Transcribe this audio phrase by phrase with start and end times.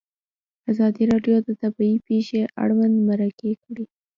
[0.71, 3.85] ازادي راډیو د طبیعي پېښې اړوند مرکې کړي.